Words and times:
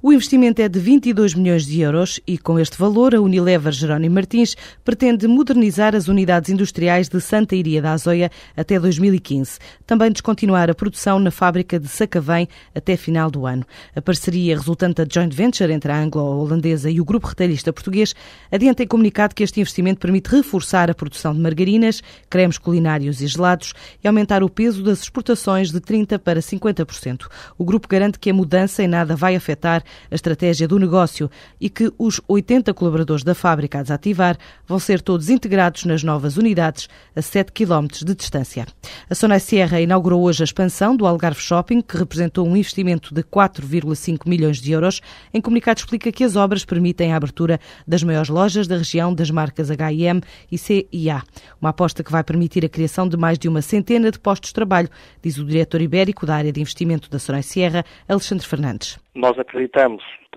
O 0.00 0.12
investimento 0.12 0.62
é 0.62 0.68
de 0.68 0.78
22 0.78 1.34
milhões 1.34 1.66
de 1.66 1.80
euros 1.80 2.20
e, 2.24 2.38
com 2.38 2.56
este 2.56 2.78
valor, 2.78 3.16
a 3.16 3.20
Unilever 3.20 3.72
Jerónimo 3.72 4.14
Martins 4.14 4.56
pretende 4.84 5.26
modernizar 5.26 5.92
as 5.92 6.06
unidades 6.06 6.50
industriais 6.50 7.08
de 7.08 7.20
Santa 7.20 7.56
Iria 7.56 7.82
da 7.82 7.94
Azóia 7.94 8.30
até 8.56 8.78
2015. 8.78 9.58
Também 9.84 10.12
descontinuar 10.12 10.70
a 10.70 10.74
produção 10.74 11.18
na 11.18 11.32
fábrica 11.32 11.80
de 11.80 11.88
Sacavém 11.88 12.48
até 12.72 12.96
final 12.96 13.28
do 13.28 13.44
ano. 13.44 13.66
A 13.96 14.00
parceria 14.00 14.56
resultante 14.56 15.04
da 15.04 15.06
joint 15.12 15.34
venture 15.34 15.72
entre 15.72 15.90
a 15.90 16.00
anglo-holandesa 16.00 16.88
e 16.88 17.00
o 17.00 17.04
grupo 17.04 17.26
retalhista 17.26 17.72
português 17.72 18.14
adianta 18.52 18.84
em 18.84 18.86
comunicado 18.86 19.34
que 19.34 19.42
este 19.42 19.60
investimento 19.60 19.98
permite 19.98 20.28
reforçar 20.28 20.88
a 20.88 20.94
produção 20.94 21.34
de 21.34 21.40
margarinas, 21.40 22.04
cremes 22.30 22.56
culinários 22.56 23.20
e 23.20 23.26
gelados 23.26 23.74
e 24.02 24.06
aumentar 24.06 24.44
o 24.44 24.48
peso 24.48 24.80
das 24.84 25.02
exportações 25.02 25.72
de 25.72 25.80
30% 25.80 26.18
para 26.20 26.38
50%. 26.38 27.26
O 27.58 27.64
grupo 27.64 27.88
garante 27.88 28.20
que 28.20 28.30
a 28.30 28.34
mudança 28.34 28.80
em 28.80 28.86
nada 28.86 29.16
vai 29.16 29.34
afetar 29.34 29.82
a 30.10 30.14
estratégia 30.14 30.68
do 30.68 30.78
negócio 30.78 31.30
e 31.60 31.68
que 31.68 31.92
os 31.98 32.20
80 32.28 32.72
colaboradores 32.74 33.24
da 33.24 33.34
fábrica 33.34 33.78
a 33.78 33.82
desativar 33.82 34.36
vão 34.66 34.78
ser 34.78 35.00
todos 35.00 35.28
integrados 35.28 35.84
nas 35.84 36.02
novas 36.02 36.36
unidades 36.36 36.88
a 37.14 37.22
7 37.22 37.52
km 37.52 37.86
de 38.04 38.14
distância. 38.14 38.66
A 39.08 39.14
Sonai 39.14 39.40
Sierra 39.40 39.80
inaugurou 39.80 40.22
hoje 40.22 40.42
a 40.42 40.44
expansão 40.44 40.96
do 40.96 41.06
Algarve 41.06 41.40
Shopping, 41.40 41.80
que 41.80 41.96
representou 41.96 42.46
um 42.46 42.56
investimento 42.56 43.14
de 43.14 43.22
4,5 43.22 44.28
milhões 44.28 44.60
de 44.60 44.72
euros. 44.72 45.00
Em 45.32 45.40
comunicado 45.40 45.80
explica 45.80 46.12
que 46.12 46.24
as 46.24 46.36
obras 46.36 46.64
permitem 46.64 47.12
a 47.12 47.16
abertura 47.16 47.58
das 47.86 48.02
maiores 48.02 48.28
lojas 48.28 48.66
da 48.66 48.76
região 48.76 49.14
das 49.14 49.30
marcas 49.30 49.70
H&M 49.70 50.20
e 50.50 50.58
CIA. 50.58 51.22
Uma 51.60 51.70
aposta 51.70 52.02
que 52.02 52.12
vai 52.12 52.22
permitir 52.22 52.64
a 52.64 52.68
criação 52.68 53.08
de 53.08 53.16
mais 53.16 53.38
de 53.38 53.48
uma 53.48 53.62
centena 53.62 54.10
de 54.10 54.18
postos 54.18 54.50
de 54.50 54.54
trabalho, 54.54 54.88
diz 55.22 55.38
o 55.38 55.44
diretor 55.44 55.80
ibérico 55.80 56.26
da 56.26 56.36
área 56.36 56.52
de 56.52 56.60
investimento 56.60 57.10
da 57.10 57.18
Sonai 57.18 57.42
Sierra, 57.42 57.84
Alexandre 58.08 58.46
Fernandes. 58.46 58.98
Nós 59.14 59.36
acreditamos 59.38 59.77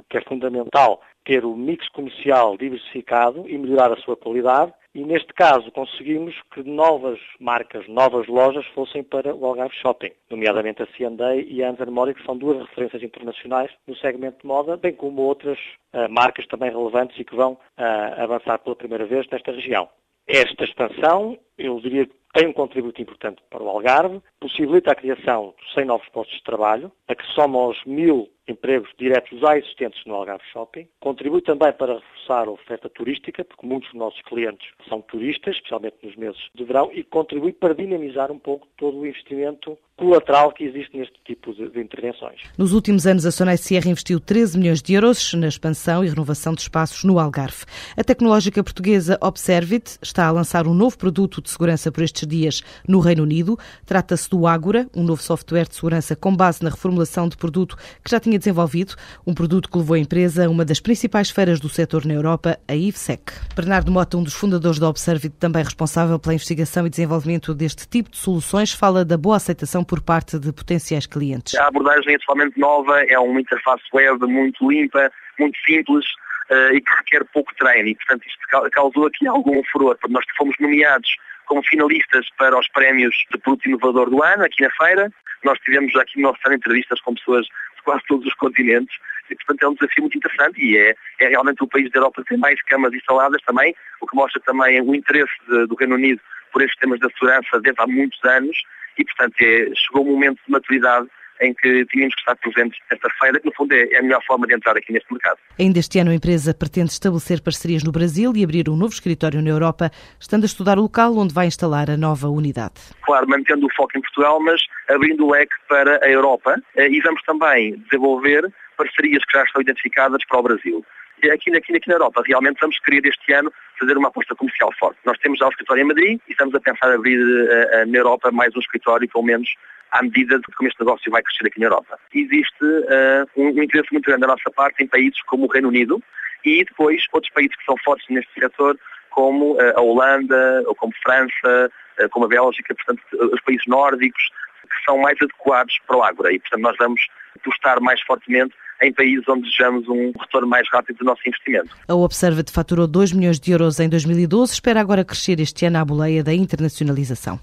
que 0.09 0.17
é 0.17 0.21
fundamental 0.21 1.01
ter 1.25 1.45
o 1.45 1.55
mix 1.55 1.87
comercial 1.89 2.57
diversificado 2.57 3.47
e 3.47 3.57
melhorar 3.57 3.91
a 3.91 4.01
sua 4.01 4.15
qualidade 4.15 4.73
e 4.93 5.05
neste 5.05 5.33
caso 5.33 5.71
conseguimos 5.71 6.35
que 6.53 6.63
novas 6.63 7.17
marcas, 7.39 7.87
novas 7.87 8.27
lojas 8.27 8.65
fossem 8.75 9.01
para 9.01 9.33
o 9.33 9.45
Algarve 9.45 9.73
Shopping, 9.75 10.11
nomeadamente 10.29 10.83
a 10.83 10.87
C&A 10.87 11.35
e 11.37 11.63
a 11.63 11.69
Anza 11.69 11.85
Mori, 11.85 12.13
que 12.13 12.25
são 12.25 12.37
duas 12.37 12.59
referências 12.67 13.01
internacionais 13.01 13.71
no 13.87 13.95
segmento 13.95 14.41
de 14.41 14.47
moda, 14.47 14.75
bem 14.75 14.93
como 14.93 15.21
outras 15.21 15.57
uh, 15.93 16.09
marcas 16.09 16.45
também 16.47 16.69
relevantes 16.69 17.17
e 17.17 17.23
que 17.23 17.35
vão 17.35 17.53
uh, 17.53 18.21
avançar 18.21 18.59
pela 18.59 18.75
primeira 18.75 19.05
vez 19.05 19.25
nesta 19.31 19.53
região. 19.53 19.87
Esta 20.27 20.65
expansão, 20.65 21.37
eu 21.57 21.79
diria 21.79 22.05
que 22.05 22.15
tem 22.33 22.47
um 22.47 22.53
contributo 22.53 23.01
importante 23.01 23.41
para 23.49 23.63
o 23.63 23.69
Algarve, 23.69 24.21
possibilita 24.39 24.91
a 24.91 24.95
criação 24.95 25.53
de 25.59 25.73
100 25.73 25.85
novos 25.85 26.07
postos 26.09 26.37
de 26.37 26.43
trabalho, 26.43 26.91
a 27.07 27.15
que 27.15 27.25
somam 27.33 27.61
aos 27.61 27.83
mil 27.85 28.29
empregos 28.47 28.89
diretos 28.97 29.39
já 29.39 29.57
existentes 29.57 30.03
no 30.05 30.15
Algarve 30.15 30.43
Shopping. 30.51 30.87
Contribui 30.99 31.41
também 31.41 31.71
para 31.73 31.95
reforçar 31.95 32.47
a 32.47 32.51
oferta 32.51 32.89
turística, 32.89 33.43
porque 33.43 33.65
muitos 33.65 33.89
dos 33.91 33.99
nossos 33.99 34.21
clientes 34.23 34.67
são 34.87 35.01
turistas, 35.01 35.55
especialmente 35.55 35.95
nos 36.03 36.15
meses 36.15 36.41
de 36.53 36.63
verão, 36.63 36.89
e 36.93 37.03
contribui 37.03 37.53
para 37.53 37.73
dinamizar 37.73 38.31
um 38.31 38.39
pouco 38.39 38.67
todo 38.77 38.97
o 38.97 39.05
investimento 39.05 39.77
colateral 39.95 40.51
que 40.51 40.63
existe 40.63 40.97
neste 40.97 41.13
tipo 41.23 41.53
de, 41.53 41.69
de 41.69 41.79
intervenções. 41.79 42.41
Nos 42.57 42.73
últimos 42.73 43.05
anos, 43.05 43.25
a 43.25 43.31
Sonai 43.31 43.57
Sierra 43.57 43.89
investiu 43.89 44.19
13 44.19 44.57
milhões 44.57 44.81
de 44.81 44.95
euros 44.95 45.33
na 45.35 45.47
expansão 45.47 46.03
e 46.03 46.09
renovação 46.09 46.53
de 46.53 46.61
espaços 46.61 47.03
no 47.03 47.19
Algarve. 47.19 47.65
A 47.95 48.03
tecnológica 48.03 48.63
portuguesa 48.63 49.17
Observit 49.21 49.99
está 50.01 50.27
a 50.27 50.31
lançar 50.31 50.67
um 50.67 50.73
novo 50.73 50.97
produto 50.97 51.41
de 51.41 51.51
segurança 51.51 51.91
por 51.91 52.03
estes 52.03 52.20
dias 52.25 52.61
no 52.87 52.99
Reino 52.99 53.23
Unido. 53.23 53.57
Trata-se 53.85 54.29
do 54.29 54.47
Ágora, 54.47 54.87
um 54.95 55.03
novo 55.03 55.21
software 55.21 55.67
de 55.67 55.75
segurança 55.75 56.15
com 56.15 56.35
base 56.35 56.63
na 56.63 56.69
reformulação 56.69 57.27
de 57.27 57.37
produto 57.37 57.75
que 58.03 58.09
já 58.09 58.19
tinha 58.19 58.37
desenvolvido, 58.37 58.95
um 59.25 59.33
produto 59.33 59.69
que 59.69 59.77
levou 59.77 59.95
a 59.95 59.99
empresa 59.99 60.45
a 60.45 60.49
uma 60.49 60.65
das 60.65 60.79
principais 60.79 61.29
feiras 61.29 61.59
do 61.59 61.69
setor 61.69 62.05
na 62.05 62.13
Europa, 62.13 62.57
a 62.67 62.75
IVSEC. 62.75 63.33
Bernardo 63.55 63.91
Mota, 63.91 64.17
um 64.17 64.23
dos 64.23 64.33
fundadores 64.33 64.79
da 64.79 64.89
Observit, 64.89 65.35
também 65.37 65.63
responsável 65.63 66.17
pela 66.19 66.33
investigação 66.33 66.85
e 66.85 66.89
desenvolvimento 66.89 67.53
deste 67.53 67.87
tipo 67.87 68.09
de 68.09 68.17
soluções, 68.17 68.71
fala 68.71 69.03
da 69.03 69.17
boa 69.17 69.37
aceitação 69.37 69.83
por 69.83 70.01
parte 70.01 70.37
de 70.39 70.51
potenciais 70.51 71.05
clientes. 71.05 71.55
A 71.55 71.67
abordagem 71.67 72.15
é 72.15 72.17
totalmente 72.19 72.59
nova, 72.59 73.01
é 73.03 73.17
uma 73.19 73.39
interface 73.39 73.83
web 73.93 74.25
muito 74.25 74.69
limpa, 74.69 75.11
muito 75.39 75.57
simples, 75.65 76.05
Uh, 76.49 76.75
e 76.75 76.81
que 76.81 76.93
requer 76.97 77.23
pouco 77.31 77.49
treino 77.55 77.87
e, 77.87 77.95
portanto, 77.95 78.27
isto 78.27 78.69
causou 78.71 79.05
aqui 79.05 79.25
algum 79.25 79.63
furor. 79.71 79.97
Nós 80.09 80.25
fomos 80.37 80.53
nomeados 80.59 81.15
como 81.51 81.61
finalistas 81.63 82.29
para 82.37 82.57
os 82.57 82.65
prémios 82.69 83.13
de 83.29 83.37
produto 83.37 83.67
inovador 83.67 84.09
do 84.09 84.23
ano, 84.23 84.45
aqui 84.45 84.63
na 84.63 84.69
feira. 84.69 85.11
Nós 85.43 85.59
tivemos 85.59 85.93
aqui 85.97 86.15
no 86.15 86.29
nosso 86.29 86.39
entrevistas 86.49 87.01
com 87.01 87.13
pessoas 87.13 87.45
de 87.45 87.83
quase 87.83 88.01
todos 88.07 88.25
os 88.25 88.33
continentes 88.35 88.95
e, 89.29 89.35
portanto, 89.35 89.63
é 89.63 89.67
um 89.67 89.73
desafio 89.73 90.03
muito 90.03 90.17
interessante 90.17 90.61
e 90.61 90.77
é, 90.77 90.95
é 91.19 91.27
realmente 91.27 91.61
o 91.61 91.67
país 91.67 91.91
da 91.91 91.99
Europa 91.99 92.23
que 92.23 92.29
tem 92.29 92.37
mais 92.37 92.61
camas 92.61 92.93
instaladas 92.93 93.41
também, 93.41 93.75
o 93.99 94.07
que 94.07 94.15
mostra 94.15 94.41
também 94.45 94.79
o 94.79 94.95
interesse 94.95 95.33
de, 95.45 95.67
do 95.67 95.75
Reino 95.75 95.95
Unido 95.95 96.21
por 96.53 96.61
estes 96.61 96.79
temas 96.79 97.01
da 97.01 97.09
segurança 97.09 97.59
desde 97.59 97.81
há 97.81 97.85
muitos 97.85 98.23
anos 98.23 98.57
e, 98.97 99.03
portanto, 99.03 99.35
é, 99.41 99.75
chegou 99.75 100.03
o 100.03 100.11
momento 100.11 100.39
de 100.45 100.51
maturidade 100.53 101.09
em 101.41 101.53
que 101.53 101.85
tínhamos 101.85 102.13
que 102.15 102.21
estar 102.21 102.35
presentes 102.35 102.79
nesta 102.89 103.09
feira, 103.19 103.39
que 103.39 103.45
no 103.45 103.53
fundo 103.53 103.73
é, 103.73 103.83
é 103.91 103.99
a 103.99 104.01
melhor 104.01 104.23
forma 104.25 104.47
de 104.47 104.53
entrar 104.53 104.77
aqui 104.77 104.93
neste 104.93 105.11
mercado. 105.11 105.37
Ainda 105.59 105.79
este 105.79 105.99
ano 105.99 106.11
a 106.11 106.15
empresa 106.15 106.53
pretende 106.53 106.91
estabelecer 106.91 107.41
parcerias 107.41 107.83
no 107.83 107.91
Brasil 107.91 108.31
e 108.35 108.43
abrir 108.43 108.69
um 108.69 108.75
novo 108.75 108.93
escritório 108.93 109.41
na 109.41 109.49
Europa, 109.49 109.91
estando 110.19 110.43
a 110.43 110.45
estudar 110.45 110.77
o 110.77 110.83
local 110.83 111.17
onde 111.17 111.33
vai 111.33 111.47
instalar 111.47 111.89
a 111.89 111.97
nova 111.97 112.27
unidade. 112.29 112.75
Claro, 113.01 113.27
mantendo 113.27 113.65
o 113.65 113.73
foco 113.75 113.97
em 113.97 114.01
Portugal, 114.01 114.39
mas 114.39 114.61
abrindo 114.89 115.25
o 115.25 115.31
leque 115.31 115.55
para 115.67 116.03
a 116.03 116.09
Europa 116.09 116.55
eh, 116.75 116.89
e 116.89 117.01
vamos 117.01 117.21
também 117.23 117.77
desenvolver 117.89 118.51
parcerias 118.77 119.23
que 119.25 119.37
já 119.37 119.43
estão 119.43 119.61
identificadas 119.61 120.23
para 120.27 120.39
o 120.39 120.43
Brasil 120.43 120.85
aqui, 121.29 121.55
aqui, 121.55 121.75
aqui 121.75 121.87
na 121.87 121.95
Europa, 121.95 122.23
realmente 122.25 122.59
vamos 122.59 122.79
querer 122.79 123.05
este 123.05 123.33
ano 123.33 123.51
fazer 123.79 123.97
uma 123.97 124.07
aposta 124.07 124.33
comercial 124.35 124.71
forte. 124.79 124.97
Nós 125.05 125.17
temos 125.19 125.37
já 125.37 125.45
o 125.45 125.49
escritório 125.49 125.83
em 125.83 125.87
Madrid 125.87 126.19
e 126.27 126.31
estamos 126.31 126.55
a 126.55 126.59
pensar 126.59 126.91
abrir 126.91 127.19
uh, 127.19 127.85
na 127.85 127.97
Europa 127.97 128.31
mais 128.31 128.55
um 128.55 128.59
escritório, 128.59 129.07
pelo 129.09 129.23
menos 129.23 129.49
à 129.91 130.01
medida 130.01 130.37
de 130.37 130.45
como 130.55 130.69
este 130.69 130.79
negócio 130.79 131.11
vai 131.11 131.21
crescer 131.21 131.47
aqui 131.47 131.59
na 131.59 131.67
Europa. 131.67 131.99
Existe 132.13 132.63
uh, 132.63 133.27
um, 133.35 133.49
interesse 133.61 133.91
muito 133.91 134.05
grande 134.05 134.21
da 134.21 134.27
nossa 134.27 134.49
parte 134.51 134.83
em 134.83 134.87
países 134.87 135.21
como 135.23 135.45
o 135.45 135.51
Reino 135.51 135.67
Unido 135.67 136.01
e 136.45 136.63
depois 136.63 137.03
outros 137.11 137.31
países 137.33 137.55
que 137.55 137.65
são 137.65 137.75
fortes 137.83 138.07
neste 138.09 138.31
setor, 138.39 138.77
como 139.11 139.53
uh, 139.53 139.77
a 139.77 139.81
Holanda, 139.81 140.63
ou 140.65 140.75
como 140.75 140.93
França, 141.03 141.71
uh, 141.99 142.09
como 142.09 142.25
a 142.25 142.29
Bélgica, 142.29 142.73
portanto, 142.73 143.01
os 143.33 143.41
países 143.41 143.67
nórdicos, 143.67 144.23
que 144.63 144.85
são 144.85 144.97
mais 144.97 145.17
adequados 145.21 145.77
para 145.85 145.97
o 145.97 146.03
Ágora. 146.03 146.33
E, 146.33 146.39
portanto, 146.39 146.61
nós 146.61 146.77
vamos 146.77 147.01
apostar 147.35 147.81
mais 147.81 148.01
fortemente 148.01 148.55
em 148.81 148.91
países 148.91 149.27
onde 149.27 149.43
desejamos 149.43 149.87
um 149.87 150.11
retorno 150.19 150.47
mais 150.47 150.67
rápido 150.71 150.97
do 150.97 151.05
nosso 151.05 151.21
investimento. 151.27 151.75
A 151.87 151.93
Observa 151.93 152.41
faturou 152.51 152.87
2 152.87 153.13
milhões 153.13 153.39
de 153.39 153.51
euros 153.51 153.79
em 153.79 153.87
2012, 153.87 154.53
espera 154.53 154.81
agora 154.81 155.05
crescer 155.05 155.39
este 155.39 155.65
ano 155.65 155.77
à 155.77 155.85
boleia 155.85 156.23
da 156.23 156.33
internacionalização. 156.33 157.39